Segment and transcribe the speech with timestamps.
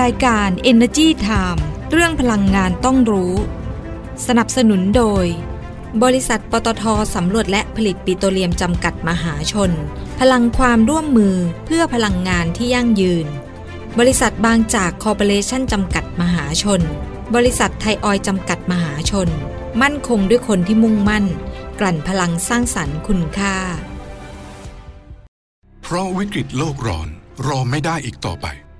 [0.00, 1.60] รายการ Energy Time
[1.92, 3.32] เรื่องพลังงานต้องรู้
[4.26, 5.24] สนับสนุนโดย
[6.02, 6.84] บริษัทปตท
[7.14, 9.70] สำรวจและผลิตปิโตรเลียมจำกัดมหาชน
[10.20, 11.36] พลังความร่วมมือ
[11.66, 13.26] เพื่อพลังงานที่ยั่งยืน
[13.98, 16.80] บริษัทบางจากคอร์ปอเรชั่นจำกัดมหาชน
[17.34, 19.28] บริษัทไทยออยจำกัดมหาชน
[19.82, 21.24] มั่นคงด้วยคนที่มุ่งมั่น
[21.80, 23.56] กลั่นพลังสร้างสรรค์คุณค่า
[25.82, 27.08] เพราะวิกฤตโลกร้อน
[27.46, 28.48] รอไม่ได้อีกต่อไป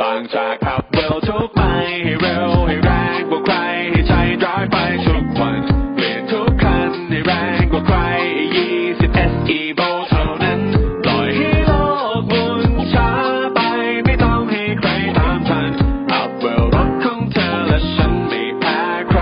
[0.00, 1.60] บางจากขับเร็วทุกไป
[2.04, 3.54] ให้เร็วให้แรงกว่าใคร
[3.90, 4.12] ให้ใจ
[4.44, 5.60] ร้ายไปทุกวัน
[5.94, 7.96] เปลี่ยนทุกคันให้แรงกว่าใคร
[8.56, 10.60] 20 SE v o เท่านั้น
[11.04, 11.72] ปล่อยให้โล
[12.20, 12.62] กมุน
[12.94, 13.10] ช้า
[13.54, 13.60] ไป
[14.04, 15.70] ไม่ต้องให้ใครตามทัน
[16.12, 19.20] อัพเวลรถของเธอและฉันไม่แพ้ใคร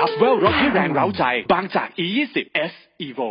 [0.00, 2.36] อัพเวลรถให้แรงเร้าใจบางจาก E20
[2.70, 2.74] S
[3.08, 3.30] Evo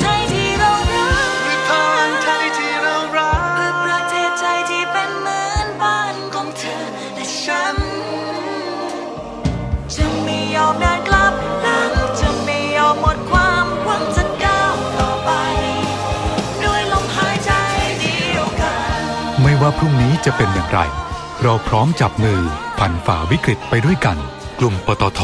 [0.00, 7.76] ไทยที่เรารักด้วยพลังไทยที่เรารักเพื่อประเทศใจที่เป็นเหมือนบ้านของเธอและฉัน
[9.94, 11.32] จะไม่ยอมนานกลับ
[11.62, 15.30] หลังจะไม่ยอมหมดความหวังจะก้าวต่อไป
[16.64, 17.52] ด้วยลมหายใจ
[18.00, 19.00] เดียวกัน
[19.42, 20.80] ไม่ว่าพรุ่งนี้จะเป็นอย่างไร
[21.42, 22.40] เราพร้อมจับมือ
[22.78, 24.18] ผ่านฝ่าวิกฤตไปด้วยกัน
[24.60, 25.20] กลุ่มปตท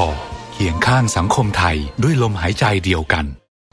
[0.52, 3.26] เคียงข้างสังคมไทยด้วยลมหายใจเดียวกัน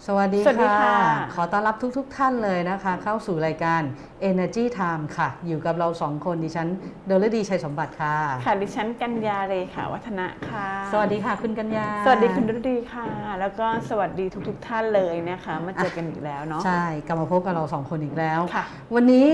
[0.10, 0.98] สวัสดีสวัสดีค่ะ
[1.36, 3.82] ขอต้อนรับทุกๆทท่านเลยนะคะ เข้าสู่รายการ
[4.30, 6.68] Energy Time ค่ะ อยู่กับเราสองคนดิฉัน
[7.08, 8.16] เดลดีชัยสมบัติค่ะ
[8.46, 13.06] ค่ะดิฉันกัญญาเลยค่ะ วัฒนะค่ะ สวัสดีค่ะคุณกัญญา สวัสดีคุณดุดีค่ะ
[13.40, 18.64] แล้วก็สวัสดีทุกๆท่านเลยนะคะมาเจอกันอีกแล้วเนาะใช่กลับมาพบกับเราสองคนอีกแล้วค่ะ
[18.96, 19.28] วันนี้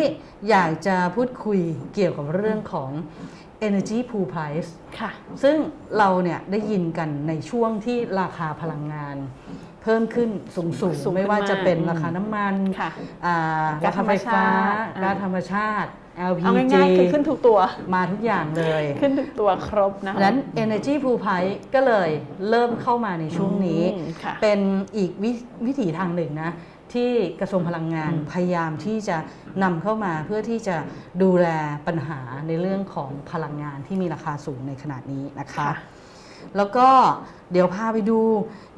[0.49, 1.59] อยากจะพูดคุย
[1.93, 2.91] เกี่ยวกับเรื่องของ
[3.67, 4.69] Energy Pool Price
[4.99, 5.11] ค่ะ
[5.43, 5.57] ซึ่ง
[5.97, 9.17] เราเนี่ยได้ยินกันในช่วงที่ราคาพลังงาน
[9.83, 12.89] เพิ่มขึ้นสูงสูงๆไม่ว่าจะเป็นขึ้นมากราคาน้ำมันค่ะ
[13.25, 17.59] อ่าก๊าราซคาไฟฟ้าธรรมชาติก๊าซธรรมชาติเอา LPG ง่ายๆคือขึ้นทุกตัว
[17.93, 22.09] มาทุกอย่างเลย ขึ้นทุกตัวครบนะคะดังนั้น Energy Pool Price ก็เลย
[22.49, 24.59] เริ่มเข้ามาในช่วงนี้อืมค่ะเป็น
[24.95, 25.25] อีกว
[25.65, 26.51] วิถีทางหนึ่งนะ
[26.93, 27.11] ที่
[27.41, 29.17] กระทรวงพลังงานพยายามที่จะ
[29.63, 30.77] นำเข้ามาเพื่อที่จะ
[31.23, 31.47] ดูแล
[31.87, 35.71] ปัญหาในเรื่องของพลังงานที่มีราคาสูงในขณะนี้นะคะค่ะ
[36.57, 36.87] แล้วก็
[37.53, 38.19] เดี๋ยวพาไปดู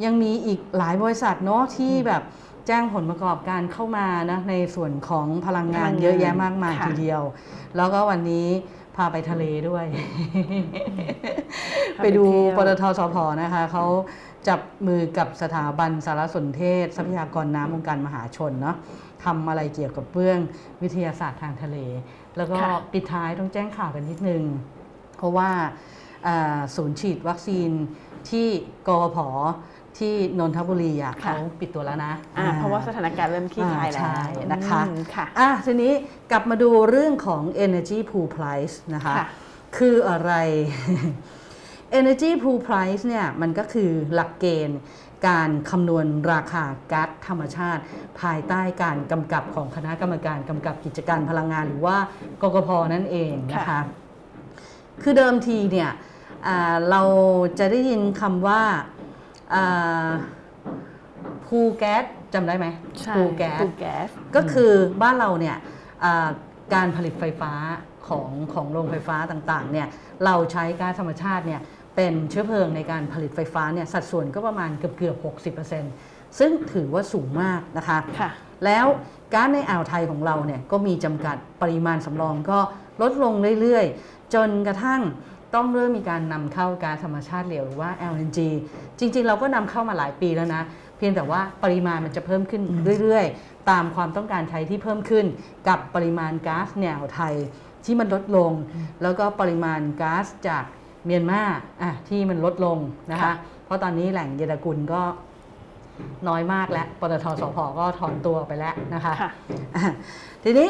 [0.06, 2.22] ยังมีอีกหลายบริษัทเนาะที่แบบ
[2.68, 7.22] แจ้งผลประกอบการเข้ามานะในส่วนของพลังงานพลังงานเยอะแยะมากมายค่ะทีเดียว
[7.78, 8.48] แล้วก็วันนี้
[8.96, 9.86] พาไปทะเลด้วย
[11.98, 13.86] พาไปไปดูเที่ยวปตทสพนะคะเขา
[14.48, 18.76] จับมือกับสถาบันสารสนเทศ ทรัพยากรน้ำองค์การมหาชนเนาะ
[19.24, 20.40] ทำอะไรเกี่ยวกับเรื่อง
[20.82, 21.78] วิทยาศาสตร์ทางทะเล
[22.38, 24.44] แล้วก็ค่ะปิดท้ายต้องแจ้งข่าวกันนิดนึง
[25.18, 25.64] เพราะว่าอ่า
[26.76, 27.70] ศูนย์ฉีดวัคซีน
[28.30, 28.48] ที่
[28.88, 29.18] กพพ
[29.98, 35.94] ที่นนทบุรีอะค่ะเขาปิดตัวแล้วนะอ่าเพราะว่าสถานการณ์เริ่มคลี่คลายแล้วอ่าใช่นะคะอืมค่ะอะทีนี้
[36.32, 39.28] กลับมาดูเรื่องของ energy pool price นะคะค่ะ
[39.78, 40.32] คืออะไร
[42.00, 44.80] energy pool price เนี่ยมันก็คือหลักเกณฑ์
[45.28, 47.82] การคำนวณราคาก๊าซธรรมชาติ
[48.22, 51.98] ภายใต้การกำกับของคณะกรรมการกำกับกิจการพลังงานหรือว่า
[52.42, 53.80] กกพนั่นเองนะคะค่ะ
[55.04, 56.04] คือเดิมทีเนี่ยอ่า
[56.92, 57.02] เรา
[57.60, 58.62] จะได้ยินคำว่า
[61.48, 62.04] พูแก๊ส
[62.34, 62.68] จำได้ไหม
[63.02, 64.72] ใช่พูแก๊สปูแก๊สก็คือ
[65.02, 65.58] บ้านเราเนี่ย
[66.04, 66.28] อ่า
[66.74, 67.54] การผลิตไฟฟ้า
[68.08, 69.88] ของของโรงไฟฟ้าต่างๆเนี่ย
[70.26, 71.62] เราใช้ก๊าซธรรมชาติเนี่ย
[71.96, 78.30] เป็นเชื้อเพลิงในการผลิตไฟฟ้าเนี่ยสัดส่วนก็ประมาณเกือบเกือบ60%ซึ่งถือว่าสูงมากนะคะค่ะ
[78.66, 78.86] แล้ว
[79.34, 82.60] ก๊าซในอ่าวไทยของเราเนี่ยก็มีจำกัดปริมาณสำรองก็
[83.02, 85.02] ลดลงเรื่อยๆ จนกระทั่ง
[85.56, 88.40] ต้องเริ่มมีการนำเข้าก๊าซธรรมชาติเหลวหรือว่า LNG
[89.00, 90.64] จริง ๆ เราก็นำเข้ามาหลายปีแล้วนะ
[90.98, 92.62] เพียงแต่ว่าปริมาณมันจะเพิ่มขึ้น
[93.02, 95.26] เรื่อย ๆ ตามความต้องการใช้ที่เพิ่มขึ้น
[95.68, 97.36] กับปริมาณก๊าซในอ่าวไทย
[97.86, 98.52] ที่มันลดลง
[99.02, 100.64] แล้วก็ปริมาณก๊าซจาก
[101.06, 101.42] เมียนมา
[101.82, 102.78] อะที่มันลดลง
[103.12, 103.34] นะคะค่ะ
[103.66, 105.02] เพราะตอนนี้แหล่งเยดกุลก็
[106.28, 109.32] น้อยมากแล้วปตทสพก็ถอนตัวไปแล้วนะคะค่ะ
[109.76, 109.94] อะ
[110.44, 110.70] ทีนี้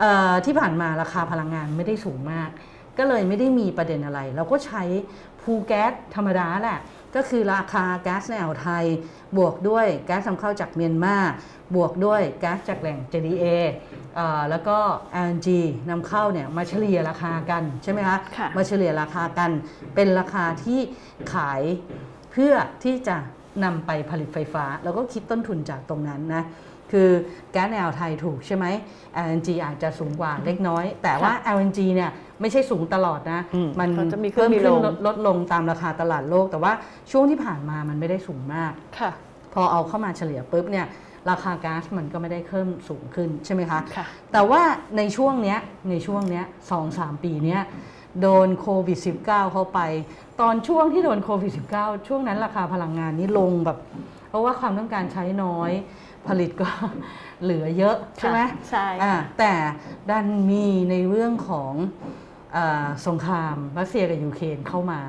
[0.00, 2.50] เอ่อที่ผ่านมาราคาพลังงานไม่ได้สูงมาก
[2.98, 4.82] ก็เลยไม่ได้มีประเด็นอะไร เราก็ใช้
[5.42, 6.80] พูลแก๊สธรรมดาแหละ
[7.16, 8.84] ก็คือราคาแก๊สในอ่าวไทย
[9.36, 11.16] บวกด้วยแก๊สนำเข้าจากเมียนมา
[11.74, 13.44] บวกด้วยแก๊สจากแหล่ง JDA
[14.16, 14.78] เอ่อแล้วก็
[15.24, 15.48] LNG
[15.90, 19.50] นำเข้าเนี่ยมาเฉลี่ยราคากันใช่ไหมคะค่ะมาเฉลี่ยราคากัน
[19.94, 20.80] เป็นราคาที่
[21.32, 21.62] ขาย
[22.32, 22.54] เพื่อ
[22.84, 23.16] ที่จะ
[23.64, 26.44] นำไปผลิตไฟฟ้า แล้วก็คิดต้นทุนจากตรงนั้นนะ
[26.92, 27.08] คือ
[27.52, 28.66] แก๊สในอ่าวไทยถูกใช่ไหม
[29.24, 36.72] LNG อาจจะสูงกว่าเล็กน้อย แต่ว่า LNG เนี่ย ไม่ใช่สูงตลอดนะอืมมันเขาจะมีขึ้นเพิ่มมีขึ้ลนงลดลดลงตามราคาตลาดโลก แต่ว่า
[37.10, 39.10] ช่วงที่ผ่านมามันไม่ได้สูงมากค่ะ
[39.54, 40.86] พอเอาเข้ามาเฉลี่ยปุ๊บเนี่ย
[41.30, 44.62] ราคาก๊าซมันก็ไม่ได้เพิ่มสูงขึ้นใช่ไหมคะค่ะแต่ว่า
[44.96, 45.58] ในช่วงเนี้ย
[45.90, 47.62] ในช่วงเนี้ยสองสามปีเนี้ย
[48.20, 49.80] โดนโควิด -19 เข้าไป
[50.40, 53.78] ตอนช่วงที่โดนโควิด -19 ช่วงนั้นราคาพลังงานนี้ลงแบบ
[54.28, 55.70] เพราะว่าความต้องการใช้น้อย
[56.28, 56.68] ผลิตก็
[57.42, 58.38] เหลือเยอะ ใช่ไหม
[58.70, 59.52] ใช่อ่าแต่
[60.10, 62.23] ดันมีในเรื่องของอา
[63.06, 65.00] สงครามรัสเซียกับยูเครนเข้ามา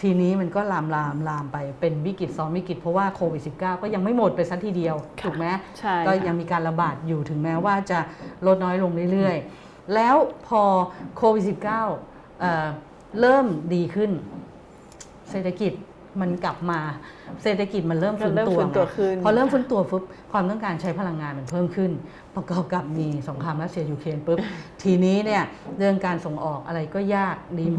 [0.00, 5.46] ทีนี้มันก็ลามลามลามไปเป็นวิกฤตซ้อนวิกฤตเพราะว่าโควิด -19 ก็ยังไม่หมดไปสักทีเดียวค่ะถูกไหม
[5.78, 7.98] ใช่ก็ค่ะยังมีการระบาดอยู่ถึงแม้ว่าจะ
[8.46, 10.16] ลดน้อยลงเรื่อยๆ แล้ว
[10.46, 10.62] พอ
[11.16, 11.64] โควิด -19
[12.40, 12.66] เอ่อ
[13.20, 14.10] เริ่มดีขึ้น
[15.30, 15.72] เศรษฐกิจ
[16.20, 16.80] มันกลับมา
[17.42, 20.02] เศรษฐกิจมันเริ่มฟื้นเริ่มตัวฟื้นตัวไงขึ้นพอเริ่มค่ะฟื้นตัวปุ๊บ
[20.32, 21.90] ความต้องการใช้พลังงานมันเพิ่มขึ้น
[22.36, 24.38] ประกอบกับมีสงครามรัสเซียยูเครนปุ๊บ
[24.82, 25.42] ทีนี้เนี่ย
[25.78, 27.78] เรื่องการส่งออกอะไรก็ยาก demand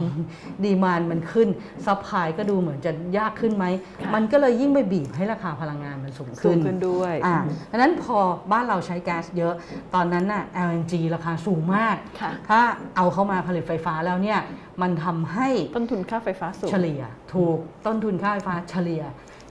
[0.66, 1.48] demand มันขึ้น
[1.86, 3.66] supply ก็ดูเหมือนจะยากขึ้นไหม
[4.04, 7.38] ค่ะมันก็เลยยิ่งไปบีบให้ราคาพลังงานมันสูงขึ้นสูงขึ้นด้วยอ่า
[7.72, 8.18] ดังนั้นพอ
[8.52, 9.54] บ้านเราใช้แก๊สเยอะ
[9.96, 12.60] ตอนนั้นน่ะ LNG ราคาสูงมากค่ะถ้า
[12.98, 14.40] เอาเข้ามาผลิตไฟฟ้าแล้วเนี่ย
[14.82, 17.02] มันทำให้ต้นทุนค่าไฟฟ้าสูงเฉลี่ย
[17.34, 19.04] ถูกต้นทุนค่าไฟฟ้าเฉลี่ย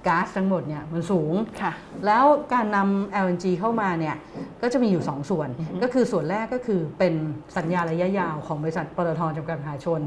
[0.09, 1.73] ก๊าซทั้งหมดเนี่ยมันสูงค่ะ
[2.07, 4.17] แล้วการนำ LNG เข้ามาเนี่ย
[4.63, 5.49] ก็จะมีอยู่ 2 ส่วน
[5.83, 7.15] ก็คือส่วนแรกก็คือเป็น
[7.57, 10.01] สัญญาระยะยาวของบริษัทปตทจำกัดมหาชน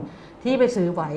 [0.44, 1.10] ที่ไปซื้อไว้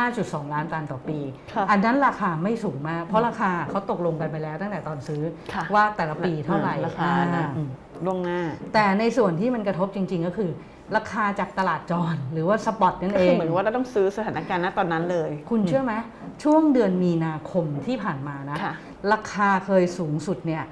[0.00, 1.18] 5.2 ล้านตันต่อปี
[1.52, 5.22] ค่ะอันนั้นราคาไม่สูงมาก เพราะราคาเขาตกลงกันไปแล้วตั้งแต่ตอนซื้อ
[5.54, 7.68] ค่ะว่าแต่ละปีเท่าไหร่ราคานะอ่าอืม
[8.06, 8.40] ล่วงหน้า
[8.74, 10.50] แต่ในส่วนที่มันกระทบจริง ๆ ก็คือ
[10.96, 15.94] ราคาจากตลาดจรหรือว่าสปอตนั่นก็เอคืองเหมือนว่าเราต้องซื้อสถานการณ์ณตอนนั้นเลย คุณเชื่อไหม
[16.42, 18.74] ช่วงเดือนมีนาคมที่ผ่านมานะค่ะ
[19.12, 20.64] ราคาเคยสูงสุดเนี่ย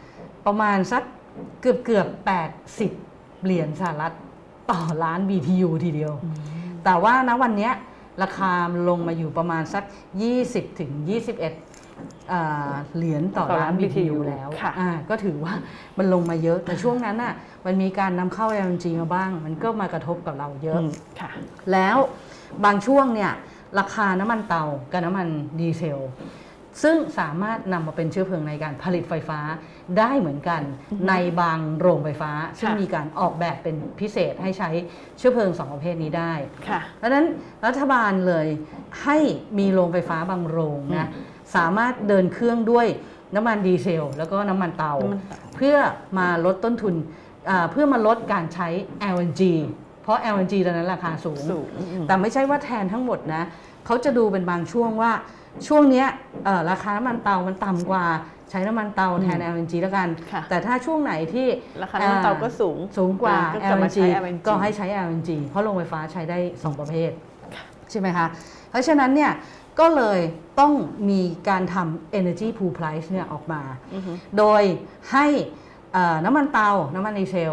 [0.46, 1.02] ประมาณสัก
[1.60, 2.06] เกือบเกือบ
[2.76, 4.14] 80 เหรียญสหรัฐ
[4.70, 6.12] ต่อล้าน BTU ทีเดียว
[6.84, 7.72] แต่ว่าณวันเนี้ย
[8.22, 8.52] ราคา
[8.88, 9.84] ลงมาอยู่ประมาณสัก
[10.30, 11.52] 20ถึง21อ่า
[12.96, 15.54] เหรียญต่อต่อล้าล้านน BTU BTU แล้วค่ะอ่าก็ถือว่า
[15.98, 17.34] มันลงมาเยอะ แต่ช่วงนั้นน่ะ
[17.66, 20.90] มันมีการนำเข้า LNG มาบ้าง มันก็มากระทบกับเราเยอะอืม
[21.20, 21.30] ค่ะ
[21.72, 21.96] แล้ว
[22.64, 23.32] บางช่วงเนี่ย
[23.78, 25.28] ราคาน้ำมันเตากับน้ำมัน
[25.60, 26.00] ดีเซล
[26.82, 29.40] ซึ่งสามารถนำมาเป็นเชื้อเพลิงในการผลิตไฟฟ้า
[29.98, 30.62] ได้เหมือนกัน
[31.08, 34.70] ในบางโรงไฟฟ้า ซึ่งมีการออกแบบเป็นพิเศษให้ใช้
[35.18, 36.32] เชื้อเพลิงสองประเภทนี้ได้
[36.68, 37.26] ค่ะเพราะฉะนั้น
[37.66, 38.46] รัฐบาลเลย
[39.04, 39.18] ให้
[39.58, 41.10] มีโรงไฟฟ้าบางโรงนะ
[41.56, 42.86] สามารถเดินเครื่องด้วย
[43.34, 45.76] น้ำมันดีเซล แล้วก็น้ำมันเตาน้ำมันเตาเพื่อ
[46.18, 46.94] มาลดต้นทุน
[47.50, 48.68] อ่าเพื่อมาลดการใช้
[49.14, 49.42] LNG
[50.02, 53.42] เพราะ LNG ตอนนั้นราคาสูงสูงอืมแต่ไม่ใช่ว่าแทนทั้งหมดนะ
[53.86, 55.12] เขาจะดูเป็นบางช่วงว่า
[55.68, 56.06] ช่วงเนี้ย
[56.44, 58.04] เอ่อราคาน้ำมันเตามันต่ำกว่า
[58.50, 61.46] ใช้น้ำมันเตาแทน LNG แล้วกันค่ะแต่ถ้าช่วงไหนที่
[61.82, 67.10] ราคาน้ำมันเตาก็สูงสูงกว่าก็กลับมา LNG ใช้ LNG ก็ให้ใช้ LNG เพราะโรงไฟฟ้าใช้ได้ 2 ประเภท
[67.90, 68.26] ใช่ไหมคะ
[68.70, 69.30] เพราะฉะนั้นเนี่ย
[69.80, 70.20] ก็เลย
[70.60, 70.72] ต้อง
[71.10, 73.62] มีการทำ energy pool price เนี่ยออกมา
[74.38, 74.62] โดย
[75.12, 75.26] ให้
[75.92, 77.52] เอ่อน้ำมันเตา น้ำมันดีเซล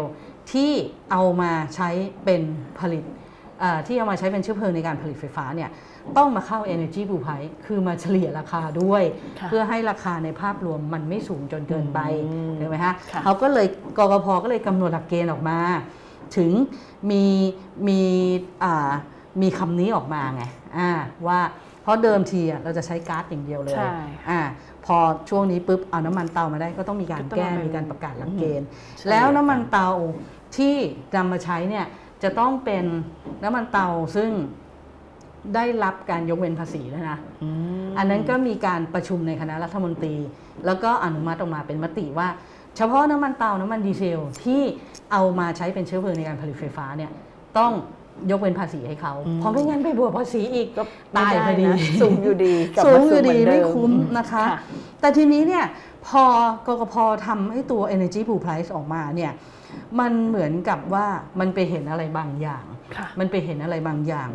[0.52, 0.72] ที่
[1.10, 1.90] เอามาใช้
[2.24, 2.42] เป็น
[2.80, 3.04] ผลิต
[3.60, 5.70] เอ่อที่เอามาใช้เป็นเชื้อเพลิงในการผลิตไฟฟ้าเนี่ย
[6.16, 9.02] ต้องมาเข้า energy pool price คือมาเฉลี่ยราคาด้วย
[9.40, 12.00] ค่ะเพื่อให้ราคาในภาพรวมมันไม่สูงจนเกินไป
[12.32, 13.66] อืมถูกไหมคะค่ะเขาก็เลย
[13.98, 15.58] กกพก็เลยกำหนดหลักเกณฑ์ออกมา
[16.36, 16.52] ถึง
[17.10, 17.24] มี
[17.88, 18.00] มี
[18.64, 18.92] อ่า
[19.42, 20.42] มีคำนี้ออกมาไง
[20.78, 20.90] อ่า
[21.26, 21.40] ว่า
[21.82, 23.94] เพราะเดิมทีอะเราจะใช้ก๊าซอย่างเดียวเลยใช่
[24.30, 24.40] อ่า
[24.86, 24.96] พอ
[25.30, 28.66] ช่วงนี้ปุ๊บเอาน้ำมันเตามาได้ก็ต้องมีการก็ต้องแก้มาเป็นมีการประกาศหลักเกณฑ์
[28.98, 29.90] เฉลี่ยแล้วน้ำมันเตา
[30.56, 30.74] ที่
[31.16, 31.86] นำมาใช้เนี่ย
[32.22, 32.84] จะต้องเป็น
[33.44, 34.30] น้ำมันเตาซึ่ง
[35.54, 37.18] ได้รับการยกเว้นภาษีแล้วนะ
[37.98, 40.14] อันนั้นก็มีการประชุมในคณะรัฐมนตรี
[40.66, 42.28] แล้วก็อนุมัติออกมาเป็นมติว่า
[42.76, 44.62] เฉพาะน้ำมันเตา น้ำมันดีเซลที่
[45.12, 47.10] เอามาใช้เป็นเชื้อเพลิงในการผลิตไฟฟ้าเนี่ย
[47.58, 47.72] ต้อง
[48.30, 50.82] ยกเว้นภาษีให้เขา เพราะไม่งั้นไปบวกภาษีอีกก็
[51.16, 54.58] ตายพอดีไม่ไนะสูงอยู่ดีกลับสูมางอยู่ดีเหนเไม่คุ้มนะคะค่ะ
[55.00, 55.64] แต่ทีนี้เนี่ย
[56.06, 56.24] พอ
[56.66, 56.94] กกพ
[57.26, 59.32] ทำให้ตัว Energy Pool Price ออกมาเนี่ย
[60.00, 61.06] มันเหมือนกับว่า
[61.40, 62.64] มันไปเห็นอะไรบางอย่าง
[62.96, 64.28] ค่ะมันไปเห็นอะไรบางอย่าง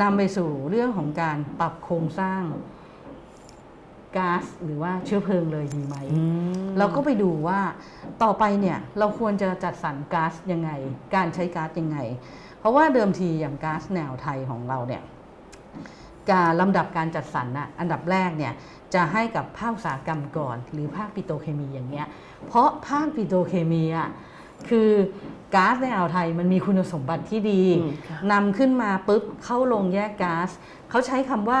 [0.00, 2.42] นำไปสู่เรื่องของการปรับโครงสร้าง
[4.16, 5.96] ก๊าซหรือว่าเชื้อเพลิงเลยดีไหม
[6.78, 7.60] เราก็ไปดูว่า
[8.22, 10.70] ต่อไปเนี่ยเราควรจะจัดสรรก๊าซยังไง
[11.14, 11.98] การใช้ก๊าซยังไง
[12.60, 15.02] เพราะว่าเดิมทีอย่างก๊าซแนวไทยของเราเนี่ย
[16.32, 18.52] การลำดับการจัดสรรน่ะอันดับแรกเนี่ย
[18.94, 22.06] จะให้กับภาคอุตสาหกรรมก่อน หรือภาคปิโตรเคมีอย่างเงี้ย
[22.46, 24.08] เพราะภาคปิโตรเคมีอะ
[24.68, 24.90] คือ
[25.54, 30.50] ก๊าซในอ่าวไทยมันมีคุณสมบัติที่ดีอืมค่ะนำขึ้นมาปุ๊บเข้าโรงแยกก๊าซ
[30.90, 31.58] เขาใช้คำว่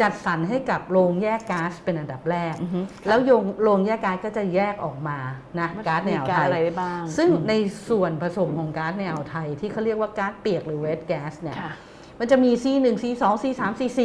[0.00, 5.18] จัดสรรให้กับโรงแยกก๊าซเป็นอันดับแรกอือฮึแล้วโยงโรงแยกก๊าซก็จะแยกออกมา
[5.60, 7.54] นะก๊าซในอ่าวมีไทอะไรยได้บ้าง ซึ่งอืมใน
[7.88, 11.72] ส่วนผสมของก๊าซในอ่าวไทยที่เขาเรียกว่าก๊าซเปียกหรือเวทแก๊สเนี่ยค่ะ
[12.18, 14.00] มันจะมี C1 C2 C3 C4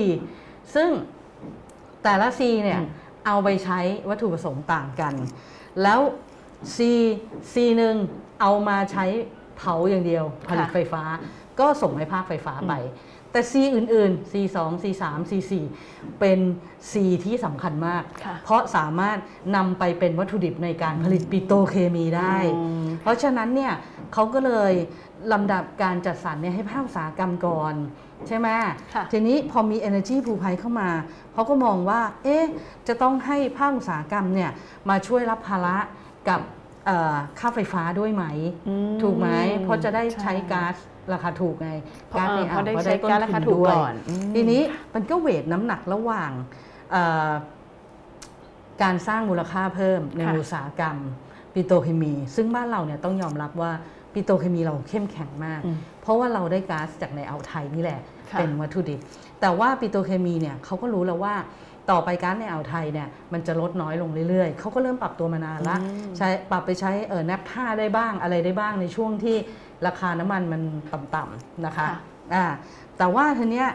[0.75, 0.90] ซึ่ง
[2.04, 2.90] แต่ละ C เนี่ยอืม
[3.25, 5.14] เอาไปใช้วัตถุประสงค์ต่างกัน
[5.84, 6.00] แล้ว
[6.75, 6.78] C
[7.54, 7.82] C1
[8.42, 9.06] เอามาใช้
[9.58, 11.04] เผาอย่างเดียวผลิตไฟฟ้า
[11.60, 12.74] ก็ส่งให้ภาคไฟฟ้าไป
[13.36, 15.51] แต่ C อื่นๆ C2 C3 C4
[16.20, 16.39] เป็น
[16.92, 16.94] C
[17.25, 19.18] ที่สำคัญมาก ค่ะเพราะสามารถ
[19.56, 23.74] นำไปเป็นวัตถุดิบในการผลิตปิโตรเคมีได้ อืม เพราะฉะนั้นเนี่ย
[24.13, 24.74] เขาก็เลย
[25.32, 27.74] ลำดับการจัดสรรเนี่ยให้ภาคอุตสาหกรรมก่อน
[28.27, 28.48] ใช่ไหม
[28.94, 30.89] ค่ะ ทีนี้พอมี Energy p o o l p r i c e เข้ามา
[31.34, 32.46] เขาก็มองว่า เอ๊ะ
[32.88, 34.51] จะต้องให้ภาคอุตสาหกรรมเนี่ย
[34.89, 35.77] มาช่วยรับภาระ
[36.30, 36.42] กับ
[36.86, 38.25] เอ่อค่าไฟฟ้าด้วยไหม
[38.68, 39.30] อืมถูกไหม
[39.63, 40.75] เพราะจะได้ใช้ใช่ก๊าซ
[41.14, 41.72] ราคาถูกไง
[42.08, 44.62] เพราะก๊าซในเอออ่าวเพราะได้ก็ใช้ก๊าซราคาถูกด้วยก่อนอืมทีนี้
[44.94, 46.32] มันก็เวทน้ำหนักระหว่าง
[46.92, 47.32] เอ่อ
[48.84, 50.98] การสร้างมูลค่าเพิ่มในค่ะอุตสาหกรรม
[51.54, 53.72] ปิโตรเคมี ซึ่งบ้านเราเนี่ยต้องยอมรับว่า
[54.14, 58.00] ปิโตรเคมีเราเข้มแข็งมากอืมเพราะว่าเราได้ก๊าซจากในอ่าวไทยนี่แหละ
[58.32, 59.00] ค่ะเป็นวัตถุดิบ
[59.42, 61.36] แต่ว่าปิโตรเคมีเนี่ยเขาก็รู้แล้วว่า
[61.92, 69.38] ต่อไปก๊าซในอ่าวไทยเนี่ยมันจะลดน้อยลงเรื่อยๆ เขาก็เริ่มปรับตัวมานานละอืมใช้ปรับไปใช้เออแนปท่าได้บ้างอะไรได้บ้างในช่วงที่
[69.88, 70.62] ราคาน้ำมันมัน
[70.94, 71.98] ต่ำๆนะคะค่ะ
[72.34, 72.46] อ่า
[72.98, 73.67] แต่ว่าทีเนี้ย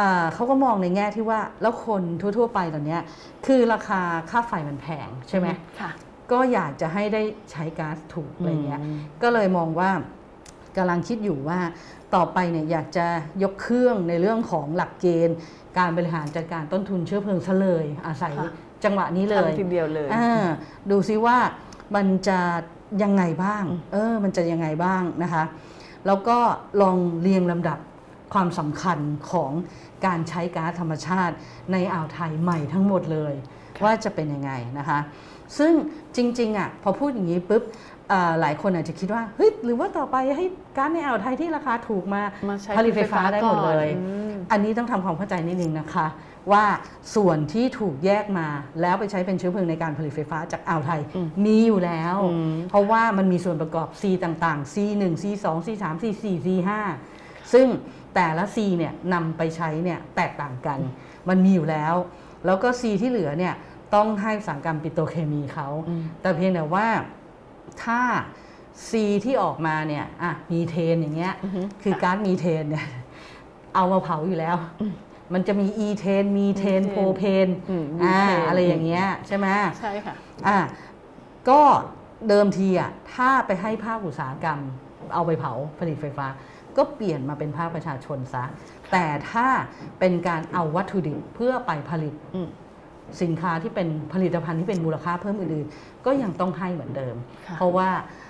[0.00, 3.02] อ่าเขาก็มองในแง่ที่ว่าแล้วคนทั่ว ๆ ไปตอนเนี้ย
[3.46, 5.48] คือราคาค่าไฟมันแพงใช่ไหม
[5.80, 5.90] ค่ะ
[6.32, 9.90] ก็อยากจะให้ได้ใช้ก๊าซถูกอะไรเงี้ยอืมก็เลยมองว่า
[10.76, 11.58] กำลังคิดอยู่ว่า
[12.14, 13.06] ต่อไปเนี่ยอยากจะ
[13.42, 15.36] ยกเครื่องในเรื่องของหลักเกณฑ์
[15.78, 18.52] การบริหารจัดการต้นทุนเชื้อเพลิงซะเลยอาศัยค่ะ
[18.84, 20.44] จังหวะนี้เลยทำทีเดียวเลยอ่า
[20.90, 21.36] ดูซิว่า
[21.94, 22.40] มันจะ
[23.02, 25.44] ยังไงบ้างอืมเออ มันจะยังไงบ้างนะคะ
[26.06, 26.38] แล้วก็
[26.82, 27.78] ลองเรียงลำดับ
[28.34, 28.98] ความสำคัญ
[29.30, 29.50] ของ
[30.06, 31.34] การใช้ก๊าซธรรมชาติ
[31.72, 33.34] ในอ่าวไทยใหม่ทั้งหมดเลย
[33.84, 34.98] ว่าจะเป็นยังไงนะคะ
[35.58, 35.72] ซึ่ง
[36.16, 37.62] จริงๆอะพอพูดอย่างนี้ปุ๊บ
[38.12, 40.44] อ่าหลายคนอาจจะคิดว่าเฮ้ยหรือว่าต่อไปให้
[40.76, 46.06] ก๊าซในอ่าวไทยที่ราคาถูกมามาใช้ผลิตไฟฟ้าได้หมดเลยก่อนอืมอันนี้ต้องทำความเข้าใจนิดนึงนะคะ
[46.52, 46.64] ว่า
[47.14, 48.48] ส่วนที่ถูกแยกมา
[48.80, 56.70] แล้วไปใช้เป็นเชื้อเพลิงในการผลิตไฟฟ้าจากอ่าวไทยอืมมีอยู่แล้วอืมเพราะว่ามันมีส่วนประกอบ C ต่างๆ C1 C2 C3 C4 C5
[57.52, 57.66] ซึ่ง
[58.14, 60.78] แต่ละ C เนี่ยนำไปใช้เนี่ยแตกต่างกัน
[61.28, 61.94] มันมีอยู่แล้ว
[62.46, 63.54] แล้วก็ C ที่เหลือเนี่ย
[63.94, 66.86] ต้องให้อุตสาหกรรมปิโตรเคมีเขาอืมแต่เพียงแต่ว่า
[67.84, 68.00] ถ้า
[68.88, 68.90] C
[69.24, 72.86] ที่ออกมาเนี่ยอะมีเทนอย่างเงี้ยอือฮึคือก๊าซมีเทนเนี่ย
[73.74, 74.56] เอามาเผาอยู่แล้ว
[75.32, 79.46] มันจะมีอีเทน มีเทนมีเทนโพเพนอืมอ่ามีเทนอะไรอย่างเงี้ยใช่ไหม
[79.80, 80.14] ใช่ค่ะ
[80.46, 80.58] อ่า
[81.50, 81.62] ก็
[82.28, 84.58] เดิมทีอะถ้าไปให้ภาคอุตสาหกรรม
[85.14, 86.26] เอาไปเผาผลิตไฟฟ้า
[86.76, 88.44] ก็เปลี่ยนมาเป็นภาคประชาชนซะ
[88.92, 89.46] แต่ถ้า
[90.00, 92.48] เป็นการเอาวัตถุดิบเพื่อไปผลิตอืม
[93.22, 97.16] สินค้าที่เป็นผลิตภัณฑ์ที่เป็นมูลค่าเพิ่มอื่นๆ ก็ยังต้องให้เหมือนเดิม
[97.46, 98.23] ค่ะเพราะว่าอุต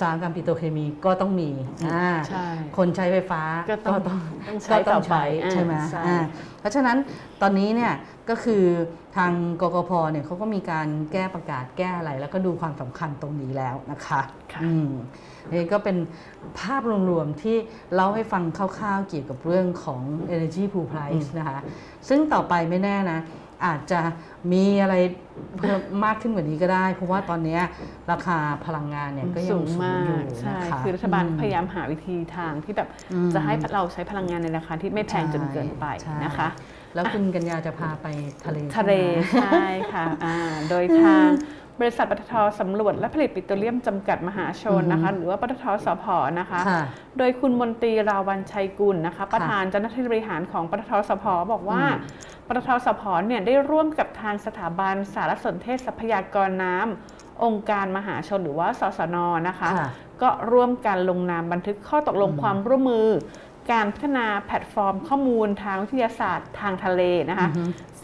[0.00, 1.50] สาหกรรมปิโตรเคมีก็ต้องมี
[1.86, 2.46] อ่าใช่
[2.76, 4.18] คนใช้ไฟฟ้าก็ต้องต้อง
[4.48, 6.24] ต้องใช้ก็ต้ต่อองไปใช้อ่าใช่ไหมใช่อ่า
[6.60, 6.96] เพราะฉะนั้น
[7.42, 7.92] ตอนนี้เนี่ย
[8.28, 8.64] ก็คือ
[9.16, 9.32] ทาง
[9.62, 14.20] กกพเนี่ยเขาก็มีการแก้ประกาศแก้อะไร แล้วก็ดูความสำคัญตรงนี้แล้วนะคะ
[14.52, 14.88] ค่ะอืม
[15.52, 15.96] นี่ก็เป็น
[16.60, 17.56] ภาพรวมๆที่
[17.94, 20.02] เล่าให้ฟังคร่าวๆเกี่ยวกับเรื่องของ
[20.34, 21.58] energy pool price นะคะ
[22.08, 23.20] ซึ่งต่อไปไม่แน่นะ
[23.64, 24.00] อาจจะ
[24.52, 24.94] มีอะไร
[25.58, 27.62] เพิ่มมากขึ้นกว่านี้ก็ได้ เพราะว่าตอนเนี้ย
[28.12, 36.48] ราคาพลังงานเนี่ยก็ยัสูงงสูงมาอยู่กใช่นะคะคือรัฐบาลอืพยายามหาวิธีทางที่แบบอืมจะให้เราใช้พลังงานในราคาที่ไม่แพงจนเกินไปใช่นะคะ
[36.94, 38.06] แล้วคุณกัญญาจะพาไป
[38.44, 38.92] ทะเลทะเล
[39.32, 40.36] ใช่ไหมใช่ค่ะอ่า
[40.70, 41.28] โดยทาง
[41.80, 46.04] บริษัทปตทสำรวจและผลิตปิโตรเลียมจำกัดมหาชนนะคะหรือว่าปตทสพ
[46.40, 46.82] นะคะค่ะ
[47.18, 59.16] โดยคุณมนตรีราวันชัยกุลนะคะ ประธานเจ้าหน้าที่บริหารของปตทสพบอกว่าอืมปตทสพเนี่ยได้ร่วมกับทางสถาบันสารสนเทศทรัพยากรน้ำองค์การมหาชนหรือว่าสสน
[59.48, 59.88] นะคะค่ะ
[60.22, 63.08] ก็ร่วมกันลงนามบันทึกข้อตกลงความร่วมมือ
[63.72, 67.48] การพัฒนาแพลตฟอร์มข้อมูลทางวิทยาศาสตร์ทางทะเลนะคะ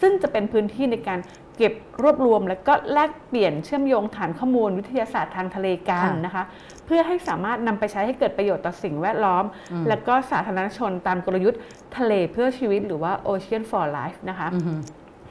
[0.01, 1.19] ซึ่งจะเป็นพื้นที่ในการ
[1.57, 6.43] เก็บรวบรวม และก็แลกเปลี่ยนเชื่อมโยงฐานข้อมูลวิทยาศาสตร์ทางทะเลกันค่ะนะคะ
[6.85, 11.61] เพื่อให้สามารถนำไปใช้ให้เกิดประโยชน์ต่อสิ่งแวดล้อมอืมและก็สาธารณชนตามกลยุทธ์
[11.97, 14.75] ทะเลเพื่อชีวิตหรือว่า Ocean for Life นะคะอือฮึ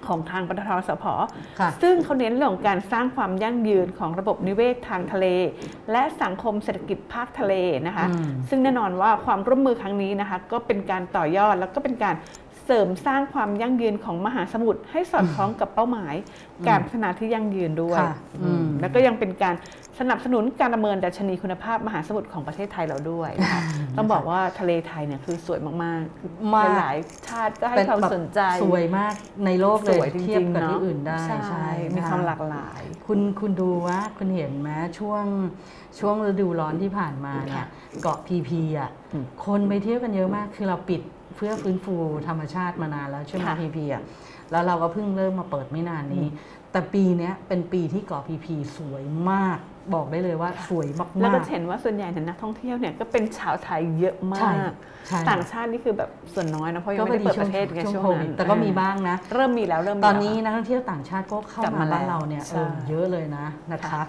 [0.09, 1.05] ของทางปตทสพ
[1.61, 5.26] ค่ะซึ่งเขาเน้นเรื่องของการสร้างความยั่งยืนของระบบนิเวศทางทะเล
[5.93, 7.55] และสังคมเศรษฐกิจภาคทะเล
[7.87, 12.14] นะคะอืมซึ่งแน่นอนว่าความร่วมมือครั้งนี้นะคะ ก็เป็นการต่อยอดแล้วก็เป็นการ
[12.64, 16.14] เสริมสร้างความยั่งยืนของมหาสมุทรให้สอดคล้องกับเป้าหมาย
[16.69, 19.54] การพัฒนาที่ยั่งยืนด้วยค่ะอืมแล้วก็ยังเป็นการ
[20.00, 23.62] สนับสนุนการประเมินดัชนีคุณภาพมหาสมุทรของประเทศไทยเราด้วยนะคะ
[23.97, 29.14] ต้องบอกว่าทะเลไทยเนี่ยคือสวยมากมาก ๆ หลายๆชาติก็ให้ความแบบสนใจ สวยมาก
[29.47, 35.25] ในโลกเลสยวยจริงๆเทียบกับที่เะอื่นได้ใช่ใช่มีนะะ ความหลากหลาย คุณคุณดูว่าคุณเห็นไหมช่วง
[36.00, 37.66] ช่วงฤดูร้อนที่ผ่านมาเนี่ยค่ะ
[38.02, 41.00] เกาะพีพีอะอืมคนไปเที่ยวกันเยอะมากคือเราปิด
[41.36, 41.94] เพื่อฟื้นฟู
[42.28, 44.02] ธรรมชาติมานานแล้วใช่ไหมค่ะพีพีอะ
[44.50, 46.26] แล้วเราก็เพิ่งเริ่มมาเปิดไม่นานนี้
[46.72, 49.58] แต่ปีเนี้ยเป็นปีที่เกาะพีพีสวยมาก
[49.94, 54.72] บอกได้เลยว่าสวยมากๆแล้วก็เห็นว่าส่วนใหญ่เนี่ยนักท่องเที่ยวเนี่ยก็เป็นชาวไทยเยอะมาใช่ก
[55.08, 64.02] ใช่ต่างชาตินี่คือแบบส่วนน้อยนะเพราะยังก็ไม่พอได้ดีเปิดประเทศไงช่วงช่วงโคนั้วิดนแต่ก็มีบ้างนะ เริ่มมีแล้วเริ่มมีตอนนี้แล้วนักท่องเที่ยวต่างชาติก็เข้ากลับมามาบ้านแล้วเราเนี่ยใช่เออเยอะเลยนะนะคะค่ะ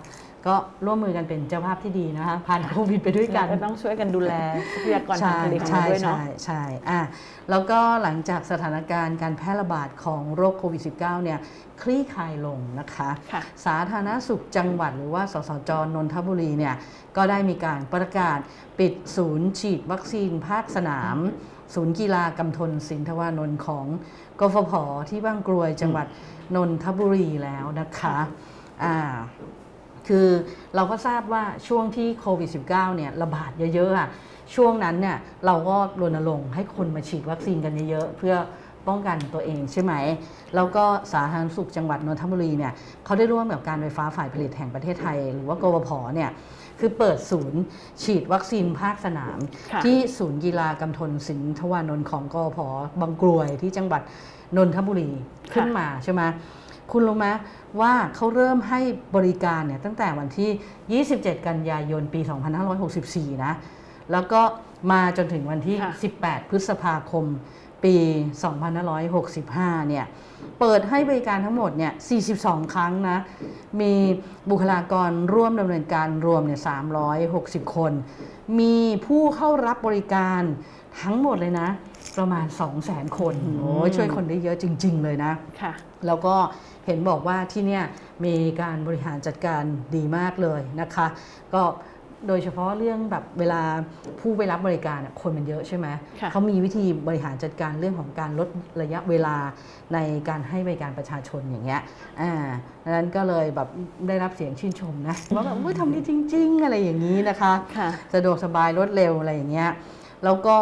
[0.48, 4.34] ก็ร่วมมือกันเป็นเจ้าภาพที่ดีนะคะผ่านโควิดไปด้วยกันก็ต้องช่วยกันดูแล
[4.72, 7.02] ทรัพยากรทางใช่ทะเลของใช่เราด้วยเนาะใช่ใช่อะ
[7.50, 11.40] แล้วก็หลังจากสถานการณ์การแพร่ระบาดของโรคโควิด -19 เนี่ย
[11.82, 16.76] คลี่คลายลงนะคะค่ะสาธารณสุขจังหวัดหรือว่าสสจนนทบุรีเนี่ย
[17.18, 18.40] ก็ได้มีการประกาศ
[18.80, 21.18] ปิดศูนย์ฉีดวัคซีนภาคสนาม
[21.76, 23.86] ศูนย์กีฬากำธนสินทวานนท์ของ
[24.40, 24.74] กฟผ
[25.10, 26.08] ที่บ้างกรวยจังหวัด
[26.56, 28.18] นนทบุรีแล้วนะคะ
[28.84, 28.96] อ่า
[30.08, 30.28] คือ
[30.76, 34.10] เราก็ทราบว่าช่วงที่โควิด -19 เนี่ยระบาดเยอะๆอะ
[34.56, 38.36] ช่วงนั้นเนี่ยเราก็รณรงค์ให้คนมาฉีดวัคซีนกันเยอะๆเพื่อ
[38.88, 39.94] ป้องกันตัวเองใช่ไหม
[40.56, 42.74] แล้วก็สาธารณสุขจังหวัดนนทบุรีเนี่ย
[43.06, 46.30] เขาได้ร่วมกับการไฟฟ้าฝ่ายผลิตแห่งประเทศไทย หรือว่ากวพเนี่ย
[46.80, 47.62] คือเปิดศูนย์
[48.04, 49.38] ฉีดวัคซีนภาคสนาม
[49.72, 52.60] ค่ะที่ศูนย์กีฬากำธนสินทวานนท์ของกวพ
[53.02, 54.02] บางกรวยที่จังหวัด
[54.58, 55.10] นนทบุรี
[55.54, 56.22] ขึ้นมาใช่ไหม
[56.94, 57.28] คุณรู้ไหม
[57.82, 58.80] ว่าเขาเริ่มให้
[59.16, 62.22] บริการเนี่ยตั้งแต่วันที่ 27 กันยายนปี
[62.82, 63.54] 2564 นะ
[64.12, 64.42] แล้วก็
[64.92, 67.26] มาจนถึงวันที่ค่ะ18 พฤษภาคม
[67.84, 67.96] ปี
[68.94, 70.06] 2565 เนี่ย
[70.60, 71.94] เปิดให้บริการทั้งหมดเนี่ย
[72.32, 73.18] 42 ครั้งนะ
[73.82, 73.94] มี
[74.50, 76.62] บุคลากรร่วมดำเนินการรวมเนี่ย
[77.18, 77.92] 360 คน
[78.60, 78.76] มี
[79.06, 80.42] ผู้เข้ารับบริการ
[81.02, 81.70] ทั้งหมดเลยนะ
[82.18, 82.46] ประมาณ
[82.82, 85.74] 200,000 คน โอ้ยช่วยคนได้เยอะจริง ๆ เลยนะ ค่ะ
[86.08, 86.36] แล้วก็
[86.86, 87.84] เห็นบอกว่าที่เนี่ย
[88.26, 89.64] มีการบริหารจัดการ
[89.96, 91.08] ดีมากเลยนะคะ
[91.54, 91.64] ก็
[92.28, 93.62] โดยเฉพาะเรื่องแบบเวลา
[94.20, 95.88] ผู้ไปรับบริการอะคนมันเยอะใช่ไหม
[96.22, 98.50] ค่ะเขามีวิธีบริหารจัดการเรื่องของการลด
[98.82, 99.36] ระยะเวลา
[99.94, 99.98] ใน
[100.30, 101.82] การให้บริการประชาชนอย่างเงี้ย
[102.22, 102.32] อ่า
[102.84, 103.68] ดังนั้นก็เลยแบบ
[104.08, 109.70] ได้รับเสียงชื่นชมนะว่าแบบเฮ้ยทำดีจริง ๆ อะไรอย่างนี้นะคะค่ะสะดวกสบายรวดเร็วอะไรอย่างเงี้ย
[110.26, 110.56] แล้วก็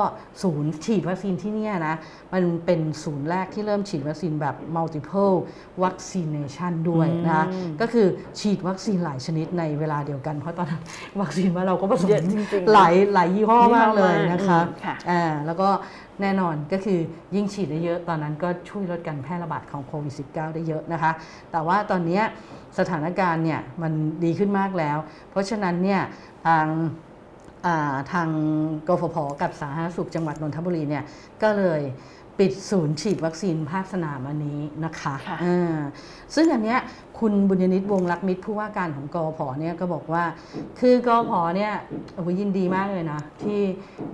[0.44, 1.96] ศูนย์ฉีดวัคซีนที่เนี่ยนะ
[2.34, 5.36] มันเป็นศูนย์แรกที่เริ่มฉีดวัคซีนแบบ multiple
[5.84, 8.08] vaccination ด้วยนะอืมก็คือ
[8.40, 10.84] ฉีดวัคซีนหลายชนิดในเวลาเดียวกัน เพราะตอนนั้น
[11.22, 15.70] วัคซีนว่าเราก็ผสมเยอะจริงๆหลายหลายยี่ห้อยี่ห้อมากเลยมากนะคะอืมค่ะอ่าแล้วก็
[16.22, 17.00] แน่นอนก็คือ
[17.36, 21.12] ยิ่งฉีดได้เยอะ ตอนนั้นก็ช่วยลดการแพร่ระบาดของโควิด -19 ได้เยอะนะคะ
[21.52, 22.24] แต่ว่าตอนเนี้ย
[22.80, 23.94] สถานการณ์เนี่ยมัน
[24.24, 24.98] ดีขึ้นมากแล้ว
[25.32, 26.02] เพราะฉะนั้นเนี่ย
[26.48, 27.11] ทางอ่า
[28.12, 28.30] ทาง
[28.88, 31.04] กฟผกับสาธารณสุขจังหวัดนนทบุรีเนี่ย
[31.44, 31.82] ก็เลย
[32.40, 35.78] ปิดศูนย์ฉีดวัคซีนภาคสนามอันนี้นะคะค่ะอ่า
[36.36, 36.80] ซึ่งอันเนี้ย
[37.22, 40.24] คุณบุญยนิตวงศ์รักมิตรผู้ว่าการของกฟผเนี่ยก็บอกว่า
[40.80, 41.74] คือกฟผเนี่ย
[42.16, 43.60] โอ้โหยินดีมากเลยนะ ที่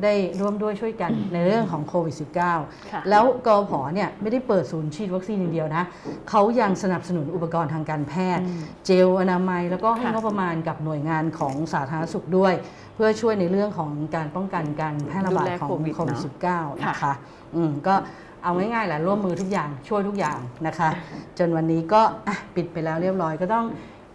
[0.03, 2.15] ได้ร่วมด้วยช่วยกันในเรื่องของโควิด
[2.51, 5.83] -19 ค่ะแล้วกฟผเนี่ยไม่ได้เปิดศูนย์ฉีดวัคซีนอย่างเดียวนะ
[6.29, 8.43] เขายังสนับสนุนอุปกรณ์ทางการแพทย์
[8.85, 12.53] เจลอนามัย แล้วก็ให้ค่ะงบประมาณกับหน่วยงานของสาธารณสุขด้วย
[12.95, 16.35] เพื่อช่วยในเรื่องของการป้องกันการแพร่ระบาดดูแลของโควิดโควิดเนอะ
[16.77, 17.13] -19 นะคะ
[17.55, 17.95] อืมก็
[18.43, 20.89] เอาง่ายๆแหละร่วมมือทุกอย่างช่วยทุกอย่างนะคะ
[21.37, 23.65] จนวันนี้ก็อะปิดไปแล้วเรียบร้อยก็ต้อง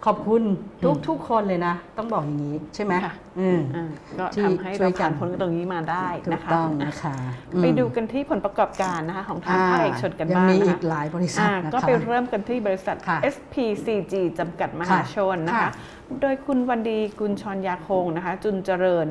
[0.07, 0.43] ขอบคุณ
[0.85, 7.15] ทุกทุกคนเลยนะ ต้องบอกอย่างนี้ใช่ไหมค่ะอืมอ่าก็ที่ทำให้ช่วเรายกันผ่านพ้นตรงนี้มาได้ถูนะกคะต้องนะคะ
[7.55, 15.73] อืมไปดูกันที่ผลประกอบการนะคะของทางภาคเอกชนกันยังบ้างมีนะอีคะกหลายบริษัทอ่านะคะก็ไปเริ่มกันที่บริษัทค่ะ SPCG จำกัดมหาชนนะค่ะคะ
[16.21, 19.07] โดยคุณวันดีกุลชรยาคงนะคะ จุนเจริญ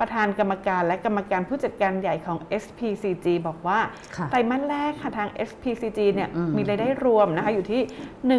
[0.00, 3.78] ประธานกรรมการและกรรมการผู้จัดการใหญ่ของ SPCG บอกว่า
[4.16, 7.82] ค่ะไตรมาสแรกค่ะทาง SPCG เนี่ยอืมมีรายได้รวมนะคะอยู่ที่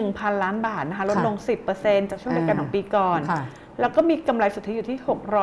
[0.04, 1.36] 1,000 ล้านบาทนะคะลดค่ะลง
[1.74, 3.44] 10%จากช่วงเดียวกันของปีก่อนค่ะ
[3.80, 4.98] แล้วก็มีกำไรสุทธิอยู่ที่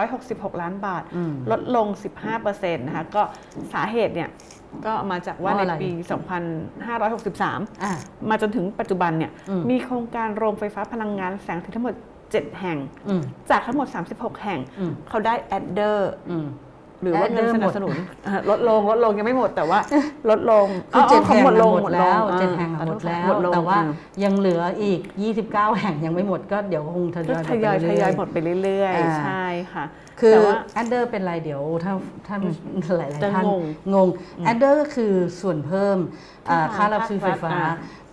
[0.08, 1.86] 666 ล้านบาทอืมลดลง
[2.32, 3.22] 15%นะคะก็
[3.72, 4.28] สาเหตุเนี่ย
[4.86, 5.90] ก็มาจากว่าเพราะอะไรในปี
[6.66, 7.92] 2563อ่า
[8.30, 11.94] มาจนถึงปัจจุบันเนี่ยอืมมีโครงการโรงไฟฟ้าพลังงานแสงอาทิตย์ทั้งหมด
[12.42, 16.46] 7 แห่งอืมจากทั้งหมด 36 แห่งอืมเขาได้ adder อืม
[17.02, 17.94] หรือว่าเงิน adder สนับสนุน
[18.24, 19.78] เอ่อลดลงลดลงยังไม่หมดแต่ว่า
[20.30, 23.84] ลดลงคือเจ็ดขาแห่งหมดลงหมดแล้วอ่าเจ็ดแห่งหมดแล้วหมดลงแต่ว่าอ่า
[24.24, 25.00] ยังเหลืออีก
[25.40, 29.84] 29 แห่งยังไม่หมดก็เดี๋ยวคงทยก็อยทยอยไปทเรื่ยอยหมดไปเรื่อยอ่าๆใช่ค่ะ
[30.20, 31.92] คือแต่ว่าแอดเดอร์เป็นไรเดี๋ยวถ้า
[32.26, 32.36] ถ้า
[32.98, 33.62] หลายจะๆท่านงง
[33.94, 34.08] งง
[34.44, 35.98] แอดเดอร์ก็คือส่วนเพิ่ม
[36.48, 37.64] อ่าที่ทางค่ารับซื้อไฟฟ้าภา